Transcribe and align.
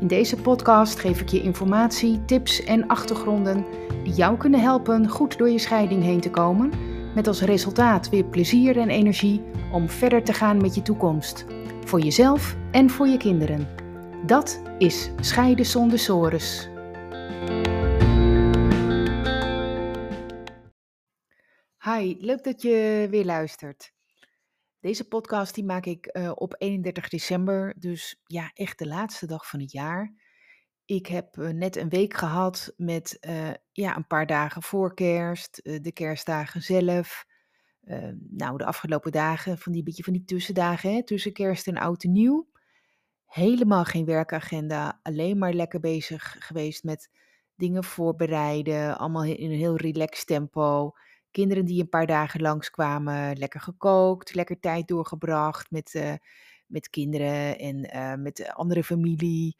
In 0.00 0.06
deze 0.06 0.36
podcast 0.36 0.98
geef 0.98 1.20
ik 1.20 1.28
je 1.28 1.42
informatie, 1.42 2.24
tips 2.24 2.64
en 2.64 2.86
achtergronden 2.86 3.64
die 4.04 4.12
jou 4.12 4.36
kunnen 4.36 4.60
helpen 4.60 5.08
goed 5.08 5.38
door 5.38 5.50
je 5.50 5.58
scheiding 5.58 6.02
heen 6.02 6.20
te 6.20 6.30
komen, 6.30 6.72
met 7.14 7.26
als 7.26 7.40
resultaat 7.40 8.08
weer 8.08 8.24
plezier 8.24 8.78
en 8.78 8.88
energie 8.88 9.42
om 9.72 9.88
verder 9.88 10.24
te 10.24 10.32
gaan 10.32 10.60
met 10.60 10.74
je 10.74 10.82
toekomst, 10.82 11.44
voor 11.84 12.00
jezelf 12.00 12.56
en 12.70 12.90
voor 12.90 13.06
je 13.06 13.16
kinderen. 13.16 13.68
Dat 14.26 14.62
is 14.78 15.10
Scheiden 15.20 15.66
zonder 15.66 15.98
sores. 15.98 16.68
Hi, 21.78 22.16
leuk 22.20 22.44
dat 22.44 22.62
je 22.62 23.06
weer 23.10 23.24
luistert. 23.24 23.97
Deze 24.80 25.08
podcast 25.08 25.54
die 25.54 25.64
maak 25.64 25.86
ik 25.86 26.10
uh, 26.12 26.32
op 26.34 26.54
31 26.58 27.08
december, 27.08 27.74
dus 27.78 28.20
ja, 28.24 28.50
echt 28.54 28.78
de 28.78 28.86
laatste 28.86 29.26
dag 29.26 29.48
van 29.48 29.60
het 29.60 29.72
jaar. 29.72 30.14
Ik 30.84 31.06
heb 31.06 31.36
uh, 31.36 31.48
net 31.48 31.76
een 31.76 31.88
week 31.88 32.14
gehad 32.14 32.74
met 32.76 33.18
uh, 33.20 33.50
ja, 33.72 33.96
een 33.96 34.06
paar 34.06 34.26
dagen 34.26 34.62
voor 34.62 34.94
kerst, 34.94 35.60
de 35.62 35.92
kerstdagen 35.92 36.62
zelf. 36.62 37.26
nou, 38.30 38.58
de 38.58 38.64
afgelopen 38.64 39.12
dagen, 39.12 39.58
van 39.58 39.72
die 39.72 39.82
beetje 39.82 40.02
van 40.02 40.12
die 40.12 40.24
tussendagen, 40.24 40.92
hè, 40.92 41.04
tussen 41.04 41.32
kerst 41.32 41.66
en 41.66 41.78
oud 41.78 42.04
en 42.04 42.12
nieuw. 42.12 42.48
Helemaal 43.26 43.84
geen 43.84 44.04
werkagenda, 44.04 45.00
alleen 45.02 45.38
maar 45.38 45.52
lekker 45.52 45.80
bezig 45.80 46.36
geweest 46.38 46.84
met 46.84 47.10
dingen 47.54 47.84
voorbereiden, 47.84 48.98
allemaal 48.98 49.24
in 49.24 49.50
een 49.50 49.58
heel 49.58 49.76
relaxed 49.76 50.26
tempo. 50.26 50.92
Kinderen 51.30 51.64
die 51.64 51.80
een 51.80 51.88
paar 51.88 52.06
dagen 52.06 52.40
langskwamen, 52.40 53.36
lekker 53.36 53.60
gekookt, 53.60 54.34
lekker 54.34 54.60
tijd 54.60 54.88
doorgebracht 54.88 55.70
met, 55.70 55.94
uh, 55.94 56.12
met 56.66 56.90
kinderen 56.90 57.58
en 57.58 57.96
uh, 57.96 58.14
met 58.14 58.50
andere 58.54 58.84
familie. 58.84 59.56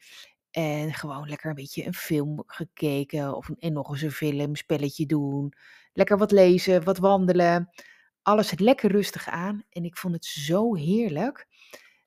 En 0.51 0.93
gewoon 0.93 1.29
lekker 1.29 1.49
een 1.49 1.55
beetje 1.55 1.85
een 1.85 1.93
film 1.93 2.43
gekeken 2.45 3.35
of 3.35 3.49
en 3.59 3.73
nog 3.73 3.89
eens 3.89 4.01
een 4.01 4.11
film, 4.11 4.55
spelletje 4.55 5.05
doen. 5.05 5.53
Lekker 5.93 6.17
wat 6.17 6.31
lezen, 6.31 6.83
wat 6.83 6.97
wandelen. 6.97 7.69
Alles 8.21 8.59
lekker 8.59 8.91
rustig 8.91 9.27
aan 9.27 9.63
en 9.69 9.83
ik 9.83 9.97
vond 9.97 10.13
het 10.13 10.25
zo 10.25 10.75
heerlijk. 10.75 11.47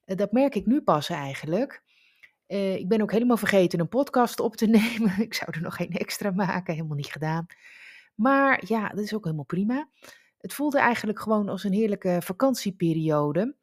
Uh, 0.06 0.16
dat 0.16 0.32
merk 0.32 0.54
ik 0.54 0.66
nu 0.66 0.82
pas 0.82 1.08
eigenlijk. 1.08 1.82
ik 2.46 2.88
ben 2.88 3.02
ook 3.02 3.12
helemaal 3.12 3.36
vergeten 3.36 3.80
een 3.80 3.88
podcast 3.88 4.40
op 4.40 4.56
te 4.56 4.66
nemen. 4.78 5.20
Ik 5.20 5.34
zou 5.34 5.50
er 5.54 5.62
nog 5.62 5.76
geen 5.76 5.92
extra 5.92 6.30
maken, 6.30 6.74
helemaal 6.74 6.96
niet 6.96 7.12
gedaan. 7.12 7.46
Maar 8.14 8.62
ja, 8.66 8.88
dat 8.88 9.04
is 9.04 9.14
ook 9.14 9.24
helemaal 9.24 9.44
prima. 9.44 9.88
Het 10.38 10.54
voelde 10.54 10.78
eigenlijk 10.78 11.20
gewoon 11.20 11.48
als 11.48 11.64
een 11.64 11.72
heerlijke 11.72 12.18
vakantieperiode. 12.22 13.56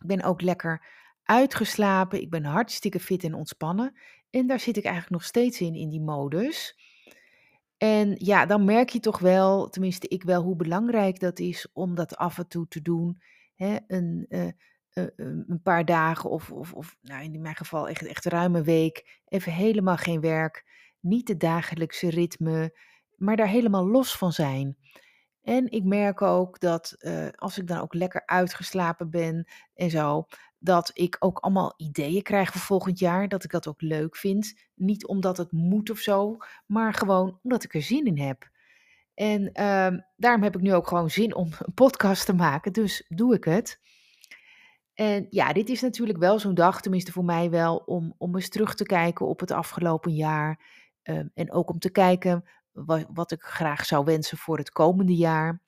Ik 0.00 0.06
ben 0.06 0.22
ook 0.22 0.40
lekker 0.40 0.86
uitgeslapen. 1.22 2.20
Ik 2.20 2.30
ben 2.30 2.44
hartstikke 2.44 3.00
fit 3.00 3.24
en 3.24 3.34
ontspannen. 3.34 3.98
En 4.30 4.46
daar 4.46 4.60
zit 4.60 4.76
ik 4.76 4.84
eigenlijk 4.84 5.14
nog 5.14 5.24
steeds 5.24 5.60
in, 5.60 5.74
in 5.74 5.88
die 5.88 6.00
modus. 6.00 6.78
En 7.76 8.14
ja, 8.18 8.46
dan 8.46 8.64
merk 8.64 8.88
je 8.88 9.00
toch 9.00 9.18
wel, 9.18 9.68
tenminste 9.68 10.08
ik 10.08 10.22
wel, 10.22 10.42
hoe 10.42 10.56
belangrijk 10.56 11.20
dat 11.20 11.38
is 11.38 11.68
om 11.72 11.94
dat 11.94 12.16
af 12.16 12.38
en 12.38 12.48
toe 12.48 12.68
te 12.68 12.82
doen. 12.82 13.22
Hè, 13.54 13.76
een, 13.86 14.26
uh, 14.28 14.44
uh, 14.94 15.04
een 15.46 15.60
paar 15.62 15.84
dagen 15.84 16.30
of, 16.30 16.50
of, 16.50 16.72
of 16.72 16.96
nou 17.02 17.22
in 17.24 17.40
mijn 17.40 17.56
geval 17.56 17.88
echt, 17.88 18.06
echt 18.06 18.24
ruim 18.24 18.54
een 18.54 18.64
week. 18.64 19.20
Even 19.24 19.52
helemaal 19.52 19.96
geen 19.96 20.20
werk. 20.20 20.64
Niet 21.00 21.26
de 21.26 21.36
dagelijkse 21.36 22.10
ritme 22.10 22.78
maar 23.16 23.36
daar 23.36 23.48
helemaal 23.48 23.88
los 23.88 24.16
van 24.16 24.32
zijn. 24.32 24.76
En 25.42 25.70
ik 25.70 25.84
merk 25.84 26.22
ook 26.22 26.60
dat 26.60 26.96
uh, 26.98 27.28
als 27.36 27.58
ik 27.58 27.66
dan 27.66 27.80
ook 27.80 27.94
lekker 27.94 28.22
uitgeslapen 28.26 29.10
ben 29.10 29.46
en 29.74 29.90
zo, 29.90 30.26
dat 30.58 30.90
ik 30.94 31.16
ook 31.18 31.38
allemaal 31.38 31.74
ideeën 31.76 32.22
krijg 32.22 32.52
voor 32.52 32.60
volgend 32.60 32.98
jaar. 32.98 33.28
Dat 33.28 33.44
ik 33.44 33.50
dat 33.50 33.66
ook 33.66 33.80
leuk 33.80 34.16
vind. 34.16 34.54
Niet 34.74 35.06
omdat 35.06 35.36
het 35.36 35.52
moet 35.52 35.90
of 35.90 35.98
zo, 35.98 36.36
maar 36.66 36.94
gewoon 36.94 37.38
omdat 37.42 37.64
ik 37.64 37.74
er 37.74 37.82
zin 37.82 38.06
in 38.06 38.18
heb. 38.18 38.50
En 39.14 39.42
uh, 39.42 40.00
daarom 40.16 40.42
heb 40.42 40.54
ik 40.54 40.60
nu 40.60 40.74
ook 40.74 40.86
gewoon 40.86 41.10
zin 41.10 41.34
om 41.34 41.50
een 41.58 41.74
podcast 41.74 42.26
te 42.26 42.34
maken. 42.34 42.72
Dus 42.72 43.04
doe 43.08 43.34
ik 43.34 43.44
het. 43.44 43.80
En 44.94 45.26
ja, 45.30 45.52
dit 45.52 45.68
is 45.68 45.80
natuurlijk 45.80 46.18
wel 46.18 46.38
zo'n 46.38 46.54
dag, 46.54 46.80
tenminste 46.80 47.12
voor 47.12 47.24
mij 47.24 47.50
wel, 47.50 47.76
om, 47.76 48.14
om 48.18 48.34
eens 48.34 48.48
terug 48.48 48.74
te 48.74 48.84
kijken 48.84 49.26
op 49.26 49.40
het 49.40 49.50
afgelopen 49.50 50.14
jaar. 50.14 50.60
Uh, 51.04 51.20
en 51.34 51.52
ook 51.52 51.70
om 51.70 51.78
te 51.78 51.90
kijken 51.90 52.44
wat, 53.14 53.30
ik 53.30 53.42
graag 53.42 53.84
zou 53.84 54.04
wensen 54.04 54.38
voor 54.38 54.58
het 54.58 54.70
komende 54.70 55.16
jaar. 55.16 55.62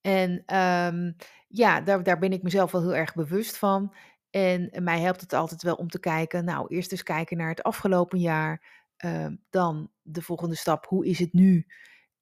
En 0.00 0.56
um, 0.56 1.16
ja, 1.48 1.80
daar, 1.80 2.02
daar 2.02 2.18
ben 2.18 2.32
ik 2.32 2.42
mezelf 2.42 2.72
wel 2.72 2.82
heel 2.82 2.96
erg 2.96 3.14
bewust 3.14 3.56
van. 3.56 3.94
En 4.30 4.70
mij 4.82 5.00
helpt 5.00 5.20
het 5.20 5.32
altijd 5.32 5.62
wel 5.62 5.74
om 5.74 5.88
te 5.88 6.00
kijken, 6.00 6.44
nou, 6.44 6.66
eerst 6.68 6.92
eens 6.92 7.02
kijken 7.02 7.36
naar 7.36 7.48
het 7.48 7.62
afgelopen 7.62 8.18
jaar. 8.18 8.78
Uh, 9.04 9.26
dan 9.50 9.90
de 10.02 10.22
volgende 10.22 10.54
stap, 10.54 10.86
hoe 10.86 11.06
is 11.06 11.18
het 11.18 11.32
nu? 11.32 11.66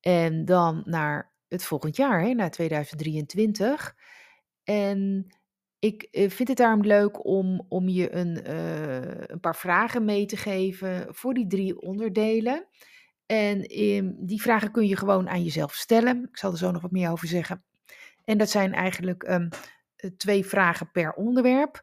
En 0.01 0.45
dan 0.45 0.83
naar 0.85 1.33
het 1.49 1.65
volgend 1.65 1.97
jaar, 1.97 2.21
hè, 2.21 2.35
naar 2.35 2.51
2023. 2.51 3.97
En 4.65 5.27
ik 5.79 6.03
eh, 6.03 6.31
vind 6.31 6.49
het 6.49 6.57
daarom 6.57 6.83
leuk 6.83 7.27
om, 7.27 7.65
om 7.69 7.89
je 7.89 8.13
een, 8.13 8.51
uh, 8.51 9.27
een 9.27 9.41
paar 9.41 9.57
vragen 9.57 10.05
mee 10.05 10.27
te 10.27 10.37
geven 10.37 11.15
voor 11.15 11.35
die 11.35 11.47
drie 11.47 11.81
onderdelen. 11.81 12.67
En 13.29 13.63
ehm, 13.63 14.13
die 14.17 14.43
vragen 14.43 14.71
kun 14.71 14.87
je 14.87 14.97
gewoon 14.97 15.29
aan 15.29 15.43
jezelf 15.43 15.75
stellen. 15.75 16.29
Ik 16.29 16.37
zal 16.37 16.51
er 16.51 16.59
zo 16.59 16.71
nog 16.71 16.83
wat 16.83 16.91
meer 16.91 17.11
over 17.11 17.29
zeggen. 17.29 17.65
En 18.25 18.39
dat 18.39 18.51
zijn 18.51 18.73
eigenlijk 18.73 19.29
um, 19.29 19.49
twee 20.17 20.47
vragen 20.47 20.91
per 20.91 21.13
onderwerp. 21.13 21.83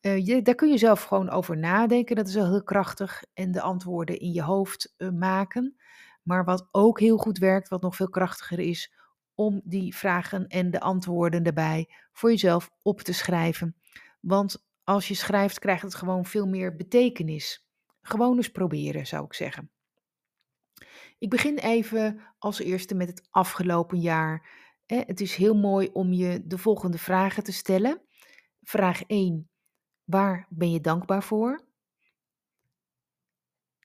Uh, 0.00 0.26
je, 0.26 0.42
daar 0.42 0.54
kun 0.54 0.68
je 0.68 0.78
zelf 0.78 1.02
gewoon 1.02 1.30
over 1.30 1.56
nadenken. 1.58 2.16
Dat 2.16 2.28
is 2.28 2.34
wel 2.34 2.50
heel 2.50 2.62
krachtig. 2.62 3.22
En 3.34 3.52
de 3.52 3.60
antwoorden 3.60 4.18
in 4.18 4.32
je 4.32 4.42
hoofd 4.42 4.94
uh, 4.98 5.10
maken. 5.10 5.76
Maar 6.22 6.44
wat 6.44 6.68
ook 6.70 7.00
heel 7.00 7.16
goed 7.16 7.38
werkt, 7.38 7.68
wat 7.68 7.82
nog 7.82 7.96
veel 7.96 8.08
krachtiger 8.08 8.58
is, 8.58 8.94
om 9.34 9.60
die 9.64 9.96
vragen 9.96 10.46
en 10.46 10.70
de 10.70 10.80
antwoorden 10.80 11.42
daarbij 11.42 11.90
voor 12.12 12.30
jezelf 12.30 12.70
op 12.82 13.00
te 13.00 13.12
schrijven. 13.12 13.76
Want 14.20 14.64
als 14.84 15.08
je 15.08 15.14
schrijft, 15.14 15.58
krijgt 15.58 15.82
het 15.82 15.94
gewoon 15.94 16.24
veel 16.24 16.46
meer 16.46 16.76
betekenis. 16.76 17.66
Gewoon 18.02 18.36
eens 18.36 18.50
proberen, 18.50 19.06
zou 19.06 19.24
ik 19.24 19.34
zeggen. 19.34 19.70
Ik 21.18 21.30
begin 21.30 21.58
even 21.58 22.20
als 22.38 22.58
eerste 22.58 22.94
met 22.94 23.08
het 23.08 23.28
afgelopen 23.30 24.00
jaar. 24.00 24.48
Het 24.86 25.20
is 25.20 25.34
heel 25.34 25.54
mooi 25.54 25.88
om 25.92 26.12
je 26.12 26.46
de 26.46 26.58
volgende 26.58 26.98
vragen 26.98 27.42
te 27.42 27.52
stellen. 27.52 28.00
Vraag 28.62 29.02
1. 29.06 29.50
Waar 30.04 30.46
ben 30.48 30.70
je 30.70 30.80
dankbaar 30.80 31.22
voor? 31.22 31.64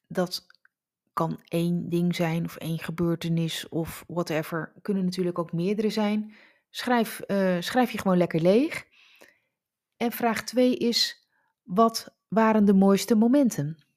Dat 0.08 0.46
kan 1.14 1.40
één 1.44 1.90
ding 1.90 2.16
zijn 2.16 2.46
of 2.46 2.56
één 2.56 2.80
gebeurtenis 2.80 3.70
of 3.70 4.04
whatever. 4.08 4.74
Kunnen 4.82 5.04
natuurlijk 5.04 5.40
ook 5.40 5.54
meerdere 5.54 5.90
zijn. 5.90 6.34
Schrijf, 6.70 7.22
uh, 7.28 7.62
schrijf 7.62 7.92
je 7.92 7.98
gewoon 7.98 8.18
lekker 8.18 8.42
leeg. 8.42 8.86
En 9.98 10.12
vraag 10.12 10.44
2 10.44 10.76
is: 10.76 11.28
wat 11.64 12.16
waren 12.28 12.66
de 12.66 12.74
mooiste 12.74 13.16
momenten? 13.16 13.91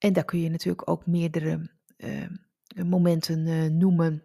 En 0.00 0.12
daar 0.12 0.24
kun 0.24 0.40
je 0.40 0.50
natuurlijk 0.50 0.90
ook 0.90 1.06
meerdere 1.06 1.70
uh, 1.96 2.26
momenten 2.84 3.46
uh, 3.46 3.70
noemen. 3.70 4.24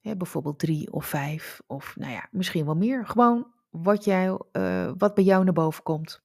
Bijvoorbeeld 0.00 0.58
drie 0.58 0.92
of 0.92 1.06
vijf 1.06 1.62
of 1.66 1.96
nou 1.96 2.12
ja, 2.12 2.28
misschien 2.30 2.64
wel 2.64 2.76
meer. 2.76 3.06
Gewoon 3.06 3.52
wat, 3.70 4.04
jij, 4.04 4.38
uh, 4.52 4.92
wat 4.98 5.14
bij 5.14 5.24
jou 5.24 5.44
naar 5.44 5.52
boven 5.52 5.82
komt. 5.82 6.22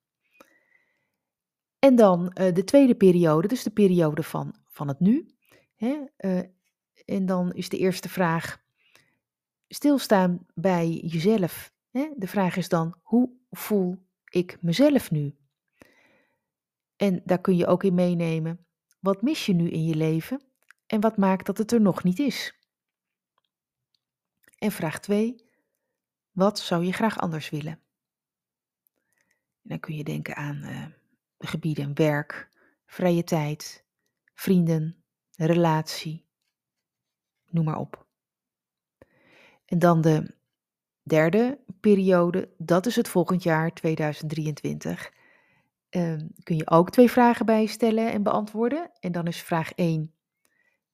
En 1.80 1.96
dan 1.96 2.26
de 2.36 2.64
tweede 2.64 2.96
periode, 2.96 3.48
dus 3.48 3.64
de 3.64 3.70
periode 3.70 4.24
van, 4.24 4.56
van 4.68 4.88
het 4.88 5.00
nu. 5.00 5.36
Hè, 5.76 5.98
en 7.06 7.26
dan 7.26 7.54
is 7.54 7.70
de 7.70 7.78
eerste 7.78 8.10
vraag, 8.10 8.64
stilstaan 9.68 10.46
bij 10.54 10.90
jezelf. 10.90 11.74
Hè? 11.92 12.10
De 12.16 12.28
vraag 12.28 12.56
is 12.56 12.70
dan, 12.70 12.96
hoe 13.02 13.30
voel 13.50 13.98
ik 14.30 14.58
mezelf 14.62 15.12
nu? 15.12 15.36
En 17.00 17.22
daar 17.26 17.42
kun 17.42 17.56
je 17.56 17.68
ook 17.68 17.84
in 17.84 17.94
meenemen. 17.94 18.66
Wat 19.00 19.22
mis 19.22 19.46
je 19.46 19.54
nu 19.54 19.70
in 19.70 19.86
je 19.86 19.96
leven 19.96 20.42
en 20.86 21.02
wat 21.02 21.18
maakt 21.18 21.46
dat 21.46 21.58
het 21.58 21.72
er 21.72 21.82
nog 21.82 22.04
niet 22.04 22.20
is? 22.20 22.54
En 24.58 24.72
vraag 24.72 25.00
2. 25.00 25.36
Wat 26.32 26.60
zou 26.60 26.86
je 26.86 26.94
graag 26.94 27.20
anders 27.20 27.50
willen? 27.50 27.80
En 29.62 29.70
dan 29.70 29.80
kun 29.80 29.96
je 29.96 30.04
denken 30.04 30.36
aan 30.36 30.56
uh, 30.64 30.86
de 31.38 31.48
gebieden 31.48 31.96
werk, 31.96 32.50
vrije 32.86 33.24
tijd, 33.24 33.86
vrienden, 34.34 35.04
relatie, 35.32 36.26
noem 37.46 37.66
maar 37.66 37.80
op. 37.80 38.08
En 39.66 39.80
dan 39.80 40.02
de 40.02 40.36
derde 41.04 41.60
periode, 41.80 42.54
dat 42.58 42.86
is 42.86 42.96
het 42.96 43.08
volgend 43.08 43.44
jaar 43.44 43.74
2023. 43.74 45.18
Ehm, 45.90 46.28
kun 46.44 46.56
je 46.56 46.70
ook 46.70 46.90
twee 46.90 47.12
vragen 47.12 47.46
bij 47.46 47.66
stellen 47.66 48.12
en 48.12 48.24
beantwoorden. 48.24 48.92
En 49.00 49.12
dan 49.12 49.28
is 49.28 49.42
vraag 49.42 49.72
1. 49.76 50.14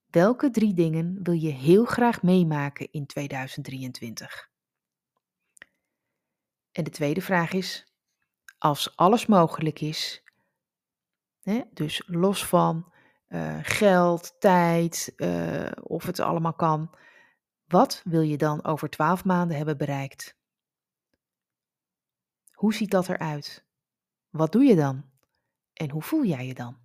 Welke 0.09 0.50
drie 0.50 0.74
dingen 0.74 1.19
wil 1.24 1.33
je 1.33 1.51
heel 1.51 1.86
graag 1.86 2.24
meemaken 2.24 2.92
in 2.92 3.06
2023? 3.06 4.50
En 6.71 6.83
de 6.83 6.89
tweede 6.89 7.21
vraag 7.21 7.51
is: 7.51 7.94
als 8.57 8.95
alles 8.97 9.25
mogelijk 9.25 9.81
is, 9.81 10.24
hè, 11.42 11.62
dus 11.74 12.03
los 12.06 12.45
van 12.45 12.94
uh, 13.27 13.59
geld, 13.62 14.36
tijd, 14.39 15.13
uh, 15.18 15.71
of 15.83 16.06
het 16.06 16.19
allemaal 16.19 16.53
kan, 16.53 16.95
wat 17.68 18.01
wil 18.03 18.21
je 18.21 18.38
dan 18.38 18.63
over 18.63 18.89
twaalf 18.89 19.24
maanden 19.25 19.57
hebben 19.57 19.77
bereikt? 19.77 20.38
Hoe 22.51 22.74
ziet 22.74 22.92
dat 22.92 23.09
eruit? 23.09 23.65
Wat 24.35 24.51
doe 24.51 24.63
je 24.63 24.75
dan? 24.75 25.03
En 25.73 25.89
hoe 25.89 26.01
voel 26.01 26.25
jij 26.25 26.47
je 26.47 26.53
dan? 26.53 26.77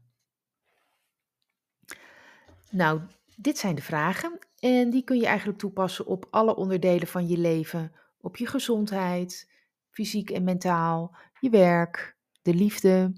Nou, 2.70 3.00
dit 3.36 3.58
zijn 3.58 3.74
de 3.74 3.82
vragen 3.82 4.38
en 4.58 4.90
die 4.90 5.04
kun 5.04 5.18
je 5.18 5.26
eigenlijk 5.26 5.58
toepassen 5.58 6.06
op 6.06 6.26
alle 6.30 6.56
onderdelen 6.56 7.08
van 7.08 7.28
je 7.28 7.38
leven. 7.38 7.92
Op 8.20 8.36
je 8.36 8.46
gezondheid, 8.46 9.52
fysiek 9.90 10.30
en 10.30 10.44
mentaal, 10.44 11.16
je 11.40 11.50
werk, 11.50 12.16
de 12.42 12.54
liefde, 12.54 13.12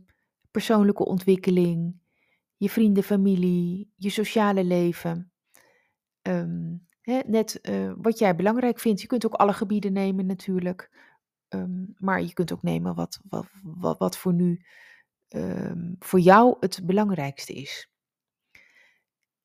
persoonlijke 0.50 1.04
ontwikkeling, 1.04 2.00
je 2.56 2.70
vrienden, 2.70 3.02
familie, 3.02 3.92
je 3.96 4.10
sociale 4.10 4.64
leven. 4.64 5.32
Ehm, 6.22 6.76
net 7.26 7.58
uh, 7.62 7.92
wat 7.96 8.18
jij 8.18 8.36
belangrijk 8.36 8.78
vindt. 8.78 9.00
Je 9.00 9.06
kunt 9.06 9.26
ook 9.26 9.34
alle 9.34 9.52
gebieden 9.52 9.92
nemen 9.92 10.26
natuurlijk. 10.26 10.90
Um, 11.54 11.94
maar 11.98 12.22
je 12.22 12.32
kunt 12.32 12.52
ook 12.52 12.62
nemen 12.62 12.94
wat, 12.94 13.20
wat, 13.62 13.98
wat, 13.98 14.16
voor 14.16 14.32
nu 14.32 14.64
um, 15.28 15.96
voor 15.98 16.20
jou 16.20 16.56
het 16.60 16.80
belangrijkste 16.86 17.52
is. 17.52 17.90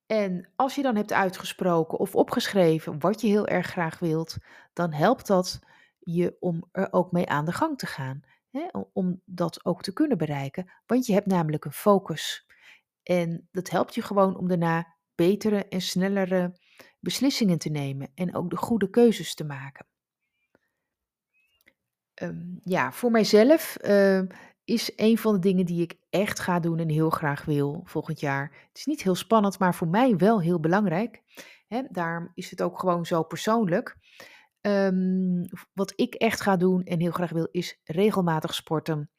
En 0.06 0.50
als 0.56 0.76
je 0.76 0.82
dan 0.82 0.96
hebt 0.96 1.14
uitgesproken 1.14 1.98
of 1.98 2.16
opgeschreven 2.16 3.00
wat 3.00 3.22
je 3.22 3.28
heel 3.28 3.48
erg 3.48 3.68
graag 3.68 4.00
wilt, 4.00 4.38
dan 4.74 4.94
helpt 4.94 5.28
dat 5.28 5.60
je 6.00 6.38
om 6.40 6.68
er 6.72 6.94
ook 6.94 7.12
mee 7.12 7.30
aan 7.30 7.46
de 7.46 7.52
gang 7.52 7.78
te 7.78 7.86
gaan. 7.86 8.22
Hè? 8.50 8.68
Om 8.94 9.22
dat 9.26 9.66
ook 9.66 9.82
te 9.82 9.94
kunnen 9.94 10.18
bereiken. 10.18 10.72
Want 10.86 11.06
je 11.06 11.14
hebt 11.14 11.26
namelijk 11.26 11.66
een 11.66 11.72
focus. 11.72 12.46
En 13.04 13.48
dat 13.52 13.70
helpt 13.70 13.96
je 13.96 14.02
gewoon 14.02 14.38
om 14.38 14.48
daarna 14.48 14.96
betere 15.16 15.68
en 15.68 15.82
snellere 15.82 16.60
beslissingen 17.00 17.58
te 17.58 17.70
nemen 17.70 18.12
en 18.16 18.36
ook 18.36 18.50
de 18.50 18.58
goede 18.58 18.90
keuzes 18.90 19.36
te 19.36 19.44
maken. 19.44 19.86
Um, 22.22 22.60
ja, 22.64 22.92
voor 22.92 23.12
mijzelf 23.12 23.78
uh, 23.82 24.22
is 24.64 24.92
een 24.96 25.18
van 25.18 25.34
de 25.34 25.40
dingen 25.40 25.66
die 25.66 25.82
ik 25.82 25.96
echt 26.10 26.40
ga 26.40 26.60
doen 26.60 26.80
en 26.80 26.90
heel 26.90 27.10
graag 27.10 27.46
wil 27.46 27.82
volgend 27.86 28.20
jaar. 28.20 28.44
Het 28.68 28.78
is 28.78 28.86
niet 28.86 29.04
heel 29.04 29.16
spannend, 29.16 29.60
maar 29.60 29.76
voor 29.76 29.88
mij 29.88 30.16
wel 30.16 30.42
heel 30.42 30.60
belangrijk. 30.60 31.22
Hè, 31.68 31.82
daarom 31.90 32.32
is 32.34 32.50
het 32.50 32.62
ook 32.62 32.80
gewoon 32.80 33.06
zo 33.06 33.24
persoonlijk. 33.24 33.98
Um, 34.62 35.46
wat 35.74 35.94
ik 35.96 36.14
echt 36.14 36.42
ga 36.42 36.58
doen 36.58 36.84
en 36.84 37.00
heel 37.00 37.12
graag 37.12 37.30
wil, 37.30 37.48
is 37.52 37.80
regelmatig 37.84 38.54
sporten. 38.54 39.12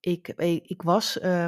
Ik, 0.00 0.28
eh, 0.28 0.54
ik 0.54 0.82
was 0.82 1.16
uh, 1.22 1.44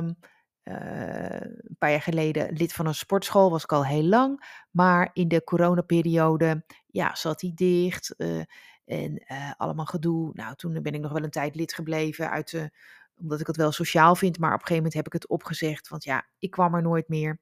een 0.63 1.77
paar 1.79 1.91
jaar 1.91 2.03
geleden 2.03 2.53
lid 2.53 2.73
van 2.73 2.87
een 2.87 2.95
sportschool, 2.95 3.51
was 3.51 3.63
ik 3.63 3.73
al 3.73 3.87
heel 3.87 4.05
lang. 4.05 4.63
Maar 4.71 5.11
in 5.13 5.29
de 5.29 5.45
coronaperiode 5.45 6.65
ja, 6.99 7.15
zat 7.15 7.41
die 7.41 7.55
dicht. 7.55 8.15
Uh, 8.17 8.43
en 8.85 9.25
uh, 9.33 9.53
allemaal 9.57 9.85
gedoe. 9.85 10.31
Nou, 10.35 10.55
toen 10.55 10.83
ben 10.83 10.95
ik 10.95 11.01
nog 11.01 11.13
wel 11.13 11.23
een 11.23 11.31
tijd 11.31 11.55
lid 11.55 11.75
gebleven 11.75 12.31
uit 12.31 12.71
omdat 13.17 13.41
ik 13.41 13.47
het 13.47 13.57
wel 13.57 13.73
sociaal 13.73 14.15
vind. 14.15 14.39
Maar 14.39 14.55
op 14.55 14.61
een 14.61 14.67
gegeven 14.67 14.77
moment 14.77 14.95
heb 14.95 15.07
ik 15.07 15.13
het 15.13 15.29
opgezegd. 15.29 15.89
Want 15.89 16.05
ja, 16.05 16.27
ik 16.39 16.51
kwam 16.51 16.75
er 16.75 16.83
nooit 16.83 17.09
meer. 17.09 17.41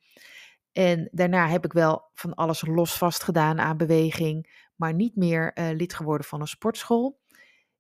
En 0.73 1.09
daarna 1.13 1.49
heb 1.49 1.65
ik 1.65 1.73
wel 1.73 2.11
van 2.15 2.35
alles 2.35 2.67
los 2.67 2.99
vast 2.99 3.23
gedaan 3.23 3.61
aan 3.61 3.77
beweging. 3.77 4.65
Maar 4.77 4.95
niet 4.95 5.17
meer 5.17 5.59
uh, 5.59 5.71
lid 5.77 5.95
geworden 5.95 6.27
van 6.27 6.41
een 6.41 6.47
sportschool. 6.47 7.19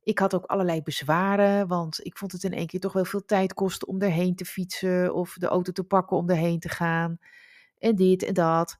Ik 0.02 0.18
had 0.18 0.34
ook 0.34 0.44
allerlei 0.44 0.82
bezwaren, 0.82 1.68
want 1.68 2.04
ik 2.04 2.18
vond 2.18 2.32
het 2.32 2.44
in 2.44 2.52
één 2.52 2.66
keer 2.66 2.80
toch 2.80 2.92
wel 2.92 3.04
veel 3.04 3.24
tijd 3.24 3.54
kosten 3.54 3.88
om 3.88 4.02
erheen 4.02 4.34
te 4.34 4.44
fietsen 4.44 5.14
of 5.14 5.34
de 5.34 5.46
auto 5.46 5.72
te 5.72 5.84
pakken 5.84 6.16
om 6.16 6.30
erheen 6.30 6.60
te 6.60 6.68
gaan. 6.68 7.18
En 7.78 7.96
dit 7.96 8.22
en 8.22 8.34
dat. 8.34 8.76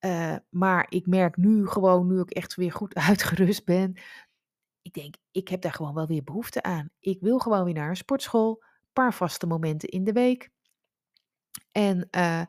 Uh, 0.00 0.36
maar 0.50 0.86
ik 0.88 1.06
merk 1.06 1.36
nu 1.36 1.66
gewoon, 1.66 2.06
nu 2.06 2.20
ik 2.20 2.30
echt 2.30 2.54
weer 2.54 2.72
goed 2.72 2.94
uitgerust 3.08 3.64
ben, 3.64 3.96
ik 4.82 4.92
denk, 4.92 5.14
ik 5.30 5.48
heb 5.48 5.60
daar 5.60 5.72
gewoon 5.72 5.94
wel 5.94 6.06
weer 6.06 6.24
behoefte 6.24 6.62
aan. 6.62 6.90
Ik 7.00 7.20
wil 7.20 7.38
gewoon 7.38 7.64
weer 7.64 7.74
naar 7.74 7.88
een 7.88 7.96
sportschool, 7.96 8.50
een 8.50 8.92
paar 8.92 9.14
vaste 9.14 9.46
momenten 9.46 9.88
in 9.88 10.04
de 10.04 10.12
week. 10.12 10.50
En, 11.72 12.08
uh, 12.16 12.42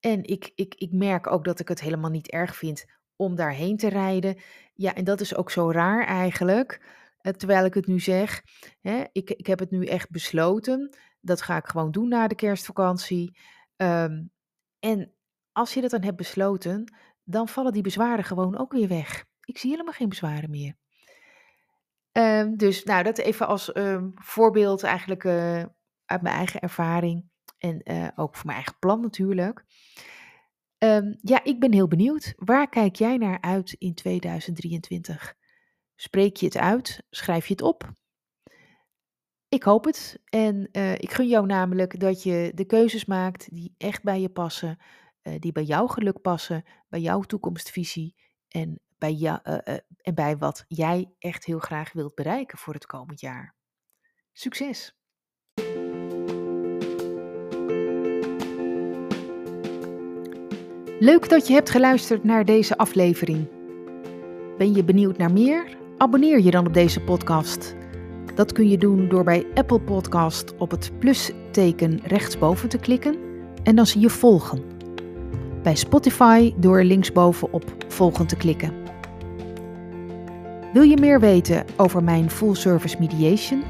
en 0.00 0.24
ik, 0.24 0.52
ik, 0.54 0.74
ik 0.74 0.92
merk 0.92 1.26
ook 1.26 1.44
dat 1.44 1.60
ik 1.60 1.68
het 1.68 1.80
helemaal 1.80 2.10
niet 2.10 2.30
erg 2.30 2.56
vind 2.56 2.84
om 3.16 3.34
daarheen 3.34 3.76
te 3.76 3.88
rijden. 3.88 4.40
Ja, 4.74 4.94
en 4.94 5.04
dat 5.04 5.20
is 5.20 5.34
ook 5.34 5.50
zo 5.50 5.70
raar 5.70 6.06
eigenlijk. 6.06 6.80
Uh, 7.22 7.32
terwijl 7.32 7.64
ik 7.64 7.74
het 7.74 7.86
nu 7.86 8.00
zeg, 8.00 8.42
hè, 8.80 9.04
ik, 9.12 9.30
ik 9.30 9.46
heb 9.46 9.58
het 9.58 9.70
nu 9.70 9.86
echt 9.86 10.10
besloten. 10.10 10.96
Dat 11.20 11.42
ga 11.42 11.56
ik 11.56 11.66
gewoon 11.66 11.90
doen 11.90 12.08
na 12.08 12.28
de 12.28 12.34
kerstvakantie. 12.34 13.38
Um, 13.76 14.30
en 14.78 15.14
als 15.54 15.74
je 15.74 15.80
dat 15.80 15.90
dan 15.90 16.02
hebt 16.02 16.16
besloten, 16.16 16.94
dan 17.24 17.48
vallen 17.48 17.72
die 17.72 17.82
bezwaren 17.82 18.24
gewoon 18.24 18.58
ook 18.58 18.72
weer 18.72 18.88
weg. 18.88 19.24
Ik 19.44 19.58
zie 19.58 19.70
helemaal 19.70 19.92
geen 19.92 20.08
bezwaren 20.08 20.50
meer. 20.50 20.76
Um, 22.12 22.56
dus 22.56 22.84
nou, 22.84 23.02
dat 23.02 23.18
even 23.18 23.46
als 23.46 23.76
um, 23.76 24.12
voorbeeld 24.14 24.82
eigenlijk 24.82 25.24
uh, 25.24 25.62
uit 26.04 26.22
mijn 26.22 26.36
eigen 26.36 26.60
ervaring. 26.60 27.24
En 27.58 27.80
uh, 27.84 28.08
ook 28.14 28.34
voor 28.36 28.46
mijn 28.46 28.56
eigen 28.56 28.78
plan 28.78 29.00
natuurlijk. 29.00 29.64
Um, 30.78 31.18
ja, 31.20 31.44
ik 31.44 31.60
ben 31.60 31.72
heel 31.72 31.88
benieuwd. 31.88 32.32
Waar 32.36 32.68
kijk 32.68 32.96
jij 32.96 33.16
naar 33.16 33.40
uit 33.40 33.72
in 33.72 33.94
2023? 33.94 35.34
Spreek 35.96 36.36
je 36.36 36.46
het 36.46 36.56
uit? 36.56 37.02
Schrijf 37.10 37.46
je 37.46 37.52
het 37.52 37.62
op? 37.62 37.92
Ik 39.48 39.62
hoop 39.62 39.84
het. 39.84 40.20
En 40.24 40.68
uh, 40.72 40.92
ik 40.92 41.12
gun 41.12 41.28
jou 41.28 41.46
namelijk 41.46 42.00
dat 42.00 42.22
je 42.22 42.52
de 42.54 42.64
keuzes 42.64 43.04
maakt 43.04 43.54
die 43.54 43.74
echt 43.78 44.02
bij 44.02 44.20
je 44.20 44.28
passen. 44.28 44.78
Die 45.38 45.52
bij 45.52 45.62
jouw 45.62 45.86
geluk 45.86 46.20
passen, 46.20 46.64
bij 46.88 47.00
jouw 47.00 47.20
toekomstvisie. 47.20 48.14
En 48.48 48.80
bij, 48.98 49.12
jou, 49.12 49.38
uh, 49.44 49.54
uh, 49.64 49.74
en 50.02 50.14
bij 50.14 50.36
wat 50.36 50.64
jij 50.68 51.10
echt 51.18 51.44
heel 51.44 51.58
graag 51.58 51.92
wilt 51.92 52.14
bereiken 52.14 52.58
voor 52.58 52.74
het 52.74 52.86
komend 52.86 53.20
jaar. 53.20 53.54
Succes! 54.32 54.94
Leuk 60.98 61.28
dat 61.28 61.46
je 61.46 61.52
hebt 61.52 61.70
geluisterd 61.70 62.24
naar 62.24 62.44
deze 62.44 62.76
aflevering. 62.76 63.48
Ben 64.58 64.74
je 64.74 64.84
benieuwd 64.84 65.16
naar 65.16 65.32
meer? 65.32 65.76
Abonneer 65.98 66.40
je 66.40 66.50
dan 66.50 66.66
op 66.66 66.74
deze 66.74 67.00
podcast. 67.00 67.74
Dat 68.34 68.52
kun 68.52 68.68
je 68.68 68.78
doen 68.78 69.08
door 69.08 69.24
bij 69.24 69.46
Apple 69.54 69.80
Podcast 69.80 70.56
op 70.56 70.70
het 70.70 70.98
plusteken 70.98 72.00
rechtsboven 72.04 72.68
te 72.68 72.78
klikken 72.78 73.18
en 73.62 73.76
dan 73.76 73.86
zie 73.86 74.00
je 74.00 74.10
volgen. 74.10 74.73
Bij 75.64 75.74
Spotify 75.74 76.52
door 76.56 76.82
linksboven 76.82 77.52
op 77.52 77.64
volgen 77.88 78.26
te 78.26 78.36
klikken. 78.36 78.72
Wil 80.72 80.82
je 80.82 80.96
meer 80.96 81.20
weten 81.20 81.64
over 81.76 82.02
mijn 82.02 82.30
full 82.30 82.54
service 82.54 82.96
mediation? 82.98 83.62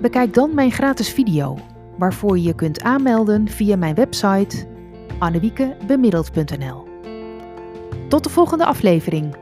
Bekijk 0.00 0.34
dan 0.34 0.54
mijn 0.54 0.70
gratis 0.70 1.12
video, 1.12 1.58
waarvoor 1.98 2.36
je 2.36 2.42
je 2.42 2.54
kunt 2.54 2.82
aanmelden 2.82 3.48
via 3.48 3.76
mijn 3.76 3.94
website 3.94 4.66
annewiekebemiddeld.nl. 5.18 6.88
Tot 8.08 8.24
de 8.24 8.30
volgende 8.30 8.64
aflevering. 8.64 9.39